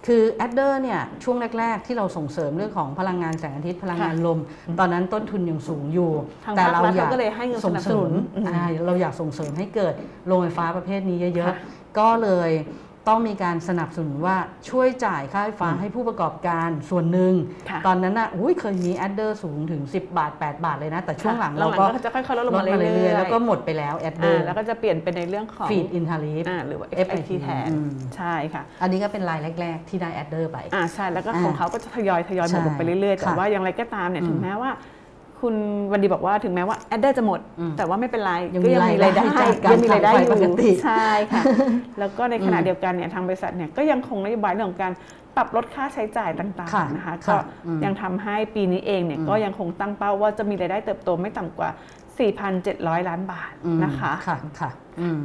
[0.05, 4.39] ครัฐอ่าคือแอดเดอร์เนี่ยช่วงแรก ๆ ที่เราส่งเสริมเรื่องของพลังงานแสงอาทิตย์พลังงานค่ะลม
[4.79, 6.11] ตอนนั้นต้นทุนยังสูงอยู่
[6.45, 9.93] ทางแต่ภาคเรารัฐอยากเขาก็เลยให้เงินส่งสนับเสสรินุมนอืมอ่าเราอยากส่งเสริมให้เกิด
[10.27, 12.49] โรงไฟฟ้าประเภทนี้เยอะค่ะๆก็เลย
[13.07, 14.37] ต้องมีการสนับสนุนว่า
[14.69, 17.33] ช่วยจ่ายค่าไฟฟ้าให้ผู้ประกอบการส่วนหนึ่ง
[17.69, 27.31] ค่ะตอนนั้นน่ะอุ้ยเคยมี adder สูงถึง 10 บาท 8 บาทเลยนะ แต่ช่วงหลังค่ะเราก็หลังๆก็จะค่อยๆลดลงมาลดเรื่อยๆ แล้วก็หมดไปแล้ว adder อ่าร์แล้วก็จะเปลี่ยนเป็นในเรื่องของ feed-in tariff อ่าหรือว่า FIT FIT
[27.41, 34.71] แทนอืมใช่ค่ะ อันนี้ก็เป็นรายแรก ๆ ที่ได้ adder ไปอ่าใช่แล้วก็อ่าของเขาก็จะทยอยทยอยหมดใช่ลงไปเรื่อยๆ แต่ค่ะว่าอย่างไรก็ตามเนี่ยอืมถึงแม้ว่า
[35.41, 35.55] คุณ
[35.91, 41.43] วันดีบอกว่าถึงแม้ว่า adder จะหมดอืมแต่ว่าไม่เป็นไรยังก็มียังมีรายได้รายได้จากการยังมีรายได้ขายไฟปกติอยู่ใช่ค่ะ
[41.99, 44.93] แล้วก็ในขณะอืมเดียวกันเนี่ยทางบริษัทเนี่ยก็ยังคงนโยบายเรื่องของการ
[45.35, 51.69] ปรับลดค่าใช้จ่ายต่างค่ะๆนะคะค่ะก็อืมยังทำให้ปีนี้เองเนี่ยอืมก็ยังคงตั้งเป้าว่าจะมีรายได้เติบโตไม่ต่ำกว่า
[52.39, 55.21] 4,700 ล้านบาทอืมนะคะค่ะค่ะอืม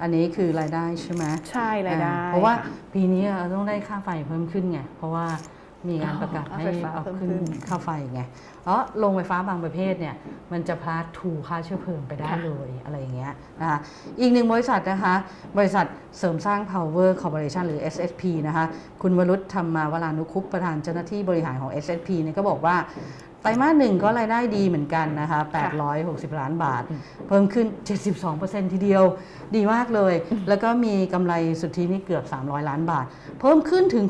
[0.00, 5.26] อันนี้คือรายได้ใช่ไหมใช่รายได้อ่เพราะว่าค่ปีนี้เราต้องได้ค่าไฟเพิ่มขึ้นไงเพราะว่า
[5.88, 8.22] มีการประกาศอ๋อให้ค่าไฟฟ้าเอาเพิ่มขึ้นขึ้นค่าไฟไง
[8.62, 10.14] เพราะโรงไฟฟ้าบางประเภทเนี่ย
[10.52, 13.78] มันจะพลาดทูค่าเชื้อเพลิงไปได้ค่ะเลยอะไรอย่างเงี้ยนะคะ
[14.20, 15.14] อีกหนึ่งบริษัทนะคะ
[15.58, 15.86] บริษัท
[16.18, 18.64] เสริมสร้าง Power Corporation หรือ SSP นะคะ
[19.02, 22.76] คุณวรุษธรรมาวรานุคุปต์ประธานเจ้าหน้าที่บริหารของ SSP เนี่ยก็บอกว่า
[23.42, 25.40] ไตรมาสหนึ่งก็รายได้ดีเหมือนกันนะคะ
[25.90, 26.82] 860 ล้านบาท
[27.28, 27.66] เพิ่มขึ้น
[28.20, 29.04] 72%ทีเดียว
[29.56, 30.14] ดีมากเลย
[30.48, 33.06] แล้วก็มีกำไรสุทธินี่เกือบ 300 ล้านบาท
[33.40, 34.04] เพิ่มขึ้นถึง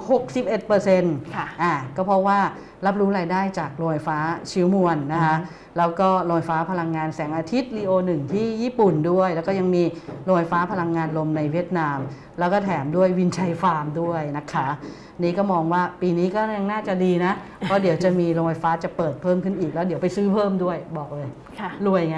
[0.64, 2.38] 61%ค่ะอ่าก็เพราะว่า
[2.86, 4.18] รับรู้รายได้จากโรงไฟฟ้า
[4.50, 5.36] ชิวมวลนะคะ
[5.78, 9.82] แล้วก็โรงไฟฟ้าพลังงานแสงอาทิตย์ลีโอหนึ่งที่ญี่ปุ่นด้วย แล้วก็ยังมี
[10.24, 11.98] โรงไฟฟ้าพลังงานลมในเวียดนาม
[12.38, 14.68] แล้วก็แถมด้วยวินชัยฟาร์มด้วยนะคะ
[15.22, 21.28] นี่ก็มองว่าปีนี้ก็ยังน่าจะดีนะ เพราะเดี๋ยวจะมีโรงไฟฟ้าจะเปิดเพิ่มขึ้นอีกแล้วเดี๋ยวไปซื้อเพิ่มด้วยบอกเลย
[21.60, 22.16] ค่ะรวยไง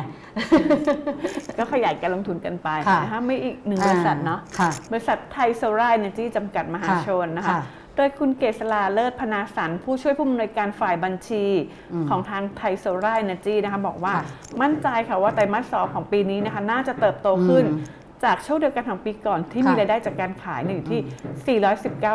[1.58, 11.44] ก็ขยายการลงทุนกันไปค่ะนะคะไม่อีกหนึ่งบริษัทเนาะค่ะบริษัทไทยโซลาร์เอเนจีจำกัดมหาชนนะคะค่ะโดยคุณเกษราเลิศพนาสันผู้ช่วยผู้อำนวยการฝ่ายบัญชี
[11.92, 14.24] อืมของทางไทยโซลาร์เอเนจีนะคะบอกว่าค่ะ
[14.62, 21.58] มั่นใจค่ะว่าไตรมาสสองของปีนี้นะคะน่าจะเติบโตขึ้นอืม จากช่วงเดียวกันของปีก่อนที่มีค่ะรายได้จากการขายเนี่ยอยู่ที่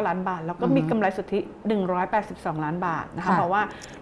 [0.02, 1.40] 419 ล้านบาท แล้วก็มีอืมกำไรสุทธิ
[2.02, 3.62] 182 ล้านบาทนะคะค่ะเพราะว่า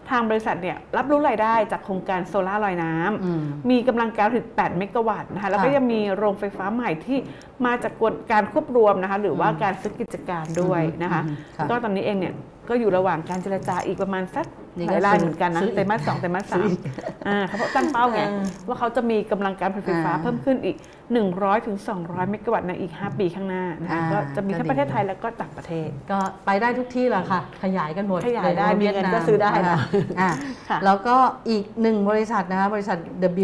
[0.10, 7.18] ทางบริษัทเนี่ยรับรู้รายได้จากโครงการโซลาร์ลอยน้ำอืมมีกำลังการผลิต8เมกะวัตต์นะคะแล้วก็ค่ะยังมีโรงไฟฟ้าใหม่ที่
[7.66, 7.94] มาจาก
[8.32, 12.36] การควบรวมนะคะหรือว่าการซื้อกิจการด้วยนะคะอืมค่ะก็ตอนนี้เองเนี่ย
[12.70, 14.46] ก็อยู่ระหว่างการเจรจาอีกประมาณสัก
[14.78, 16.80] นี่หก็ลายรายซื้อเหมือนกันนะซื้ออีกไตรมาสสองไตรมาสซื้สาอมอีก
[17.28, 20.76] อ่าเขาบอกตั้งเป้าไงเออว่าเขาจะมีกำลังการผลิตไฟฟ้าอ่าเพิ่มขึ้นอีก
[21.12, 29.80] 100ถึง200 เมกะวัตต์ในอีก 5 ปีข้างหน้านะคะอ่าก็จะมีก็ทั้งดีประเทศไทยแล้วก็ต่างประเทศ ก็ไปได้ทุกที่แหละค่ะ ขยายกันหมดขยายได้โดมีเงินก็ซื้อได้นะ
[30.20, 30.30] อ่า
[30.70, 31.16] ค่ะแล้วก็
[31.50, 32.98] อีกหนึ่งบริษัทนะคะบริษัท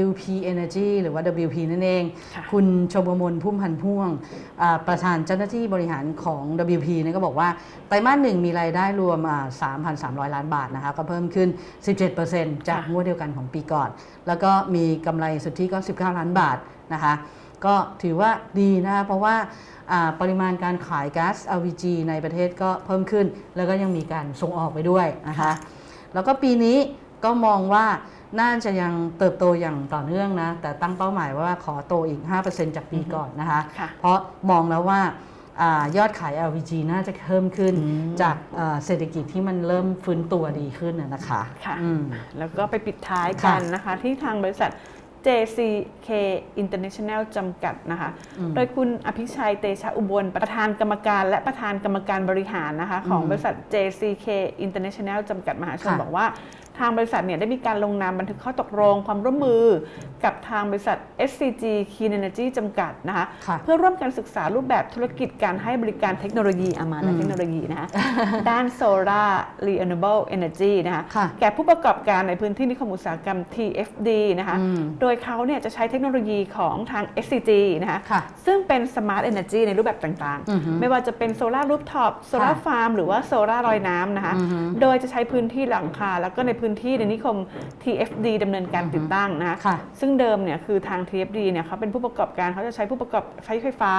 [0.06, 2.04] WP Energy หรือว่า WP นั่นเอง
[2.36, 4.10] ค่ะคุณชมมลพุ่มพันธ์พ่วง
[4.62, 6.43] อ่าประธานเจ้าหน้าที่บริหารของ
[6.76, 7.50] WP เนี่ยก็บอกว่า
[7.88, 9.45] ไตรมาสหนึ่งมีรายได้รวมอ่า
[10.26, 11.50] 3,300 ล้านบาทนะคะก็เพิ่มขึ้น
[12.08, 13.89] 17%จากงวดเดียวกันของปีก่อน
[14.28, 16.58] แล้วก็มีกำไรสุทธิก็ 19 ล้านบาท
[16.95, 17.15] นะคะ
[17.65, 19.36] ก็ถือว่าดีนะคะเพราะว่า
[19.91, 25.52] อ่าปริมาณการขายก๊าซ LPG ในประเทศก็เพิ่มขึ้น แล้วก็ยังมีการส่งออกไปด้วยนะคะ
[26.13, 26.78] แล้วก็ปีนี้
[27.24, 27.86] ก็มองว่า
[28.41, 32.19] น่าจะยังเติบโตอย่างต่อเนื่องนะ แต่ตั้งเป้าหมายว่าขอโตอีก
[32.50, 34.17] 5%จากปีก่อนนะคะค่ะเพราะ
[34.50, 35.02] มองแล้วว่า
[35.62, 37.74] อายอดขาย LPG น่าจะเพิ่มขึ้น
[38.22, 42.02] จากอ่าเศรษฐกิจที่มันเริ่มฟื้นตัวดีขึ้นนะนะคะค่ะอืม
[42.38, 44.72] แล้วก็ไปปิดท้ายค่ะกันนะคะ ที่ทางบริษัท
[45.25, 46.10] JCK
[46.62, 48.10] International จำกัดนะคะ
[48.55, 54.27] โดยคุณอภิชัยเตชะอุบล ประธานกรรมการและประธานกรรมการบริหารนะคะของบริษัท JCK
[54.65, 56.25] International จำกัดมหาชนค่ะบอกว่า
[56.79, 59.63] ทางบริษัทเนี่ยได้มีการลงนามบันทึกข้อตกลงความร่วมมือ
[60.23, 60.97] กับ ทางบริษัท
[61.29, 67.88] SCG Clean Energy จำกัดนะคะค่ะเพื่อร่วมกันศึกษารูปแบบธุรกิจการให้บริการเทคโนโลยีอามาและเทคโนโลยีนะคะ
[68.49, 69.29] ด้าน Solar
[69.67, 74.09] Renewable Energy นะคะค่ะแก่ผู้ประกอบการในพื้นที่นิคมอุตสาหกรรม TFD
[74.39, 87.38] นะคะอืมโดยเขาเนี่ยจะใช้เทคโนโลยีของทาง SCG นะคะค่ะซึ่งเป็น Smart Energy ในรูปแบบต่างอือฮึๆไม่ว่าจะเป็นโซลารูฟท็อปโซลาค่ะฟาร์มหรือว่าโซลาลอยน้ำนะคะอือฮึโดยจะใช้พื้นที่หลังคาแล้วก็ในพื้นพื้นที่ในนิคม
[87.83, 93.91] TFD ดำเนินการติดตั้งนะคะค่ะซึ่งเดิมเนี่ยคือทาง TFD เนี่ยเขาเป็นผู้ประกอบการเขาจะใช้ผู้ประกอบใช้ไฟฟ้า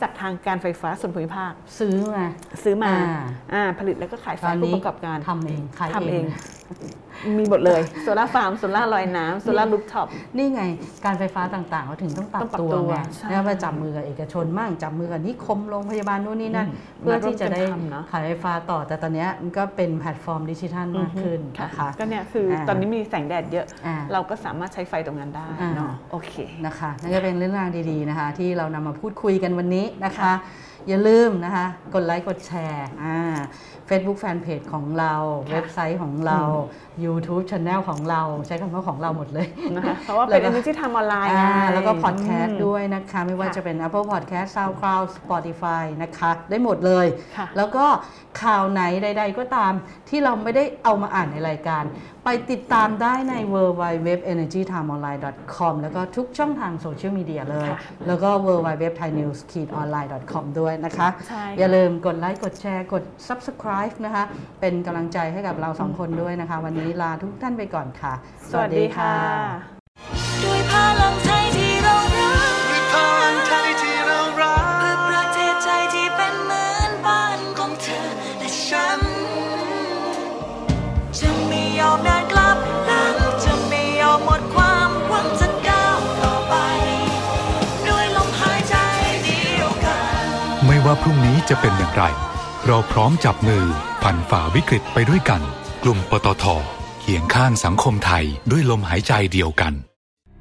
[0.00, 2.24] จากทางการไฟฟ้าส่วนภูมิภาค ซื้อมา
[2.62, 3.20] ซื้อมาอ่า
[3.52, 6.24] อ่าผลิตแล้วก็ขายไฟตอนผู้นี้ประกอบการทำเองขายทำเอเองง
[7.38, 10.62] มีหมดเลย solar farm solar ลอยน้ำ solar rooftop นี่ไง
[11.04, 26.32] การไฟฟ้าต่างๆเขาถึงต้องปรับต้องปรับตัวตัวไงใช่แล้วมาจับมือกับเอกชนมั่งจับมือกับนิคมโรงพยาบาลนู่นนี่นั่นอืมเพื่อที่จะได้มาร่วมกันทำเนอะขายไฟฟ้าต่อแต่ตอนเนี้ยมันก็เป็นแพลตฟอร์มดิจิทัลมากขึ้นนะคะก็เนี่ยคืออ่าตอนนี้มีแสงแดดเยอะอ่าเราก็สามารถใช้ไฟตรงนั้นได้อ่าเนาะโอเค
[26.66, 30.32] นะคะนั่นก็เป็นเรื่องราวดีๆนะคะ ที่เรานำมาพูดคุยกันวันนี้นะคะ
[30.86, 33.18] อย่าลืมนะคะ กดไลค์กดแชร์อ่า
[33.88, 35.14] Facebook Fanpage ของเรา
[35.52, 36.40] เว็บไซต์ของเรา
[37.04, 47.06] YouTube Channel ของเราใช้คำว่าของเราหมดเลยนะคะเพราะว่าเป็นแล้อัวนก็นี้ที่ทำออนไลน์อ่าไงแล้วก็พอดแคสต์มด้วยนะคะ ไม่ว่าค่ะจะเป็น Apple Podcast SoundCloud Spotify นะคะ ได้หมดเลย
[47.36, 47.84] ค่ะแล้วก็
[48.42, 49.72] ข่าวไหนใด ๆ ก็ตาม
[50.08, 51.84] ที่เราไม่ได้เอามาอ่านในรายการ
[52.24, 54.96] ไปติดตามได้ใน w w w e n e r g y t i m e o
[54.98, 59.08] n l i n e c o m แล้วก็ทุกช่องทางโซเชียลมีเดียเลยค่ะแล้วก็ w w w t h a
[59.08, 59.40] i n e w s
[59.80, 64.24] o n l i n e c o m ด้วยนะคะใช่ค่ะอย่าลืมกดไลค์กดแชร์กด Subscribe นะคะ
[64.60, 68.12] เป็นกำลังใจให้กับเราสองคนด้วยนะคะวันนี้ลาทุกท่านไปก่อนค่ะ
[68.50, 69.14] สวัสดีค่ะ
[70.44, 79.00] ด้วยพลังไทยที่เรารักด้วยพลังไทยที่เรารักเพื่อประเทศใจที่เป็นเหมือนบ้านของเธอและฉัน
[81.18, 86.54] จะไม่ยอมนานกลับหลังจะไม่ยอมหมดความหวังจะก้าวต่อไป
[87.88, 88.74] ด้วยลมหายใจ
[89.24, 90.24] เดียวกัน
[90.66, 92.04] ไม่ว่าพรุ่งนี้จะเป็นอย่างไร
[92.66, 93.64] เราพร้อมจับมือ
[94.02, 95.42] ผ่านฝ่าวิกฤตไปด้วยกัน
[95.82, 99.72] กลุ่มปตทเคียงข้างสังคมไทยด้วยลมหายใจเดียวกัน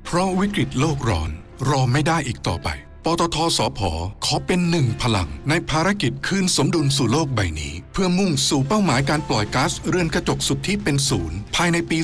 [0.05, 1.29] เพราะวิกฤตโลกร้อน
[1.69, 2.67] รอไม่ได้อีกต่อไป
[3.05, 3.79] ปตทสพ
[4.25, 11.97] ขอเป็นหนึ่งพลัง ในภารกิจคืนสมดุลสู่โลกใบนี้ เพื่อมุ่งสู่เป้าหมายการปล่อยก๊าซเรือนกระจกสุทธิเป็นศูนย์ภายในปี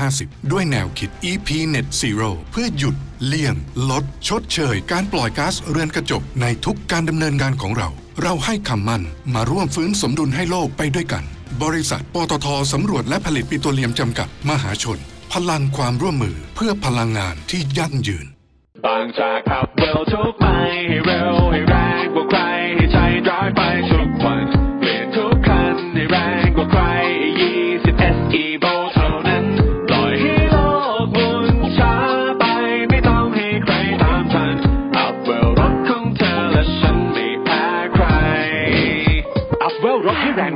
[0.00, 3.54] 2050 ด้วยแนวคิด EP Net Zero เพื่อหยุดเลี่ยง
[3.90, 7.88] ลด ชดเชย การปล่อยก๊าซเรือนกระจกในทุกการดำเนินงานของเรา
[8.22, 9.02] เราให้คำมั่น
[9.34, 11.24] มาร่วมฟื้นสมดุลให้โลกไปด้วยกัน
[11.62, 14.98] บริษัท ปตทสำรวจและผลิตปิโตรเลียมจำกัดมหาชน
[15.32, 18.26] พลังความร่วมมือเพื่อพลังงานที่ยั่งยืน
[18.84, 20.44] บางจากขับเร็วทุกไป
[20.88, 22.40] ให้เร็วให้แรงกว่าใคร
[22.76, 24.57] ให้ใช้ดรายไปทุกวัน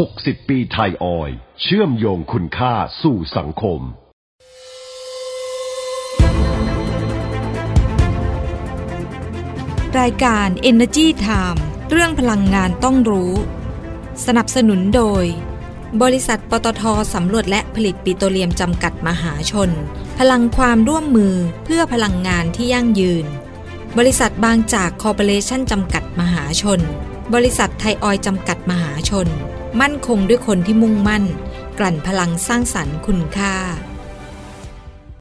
[0.00, 1.30] 60 ปีไทยออย
[1.62, 3.80] เชื่อมโยงคุณค่าสู่สังคม
[10.00, 13.32] รายการ Energy Time เรื่องพลังงานต้องรู้
[14.26, 15.24] สนับสนุนโดย
[16.02, 16.82] บริษัทปตท
[17.14, 19.70] สำรวจและผลิตปิโตรเลียมจำกัดมหาชน
[20.18, 23.26] พลังความร่วมมือเพื่อพลังงานที่ยั่งยืน
[23.98, 26.80] บริษัทบางจากคอร์ปอเรชั่นจำกัดมหาชน
[27.34, 29.28] บริษัทไทยออยจำกัดมหาชน
[29.80, 31.24] มั่นคงด้วยคนที่มุ่งมั่น
[31.78, 33.54] กลั่นพลังสร้างสรรค์คุณค่า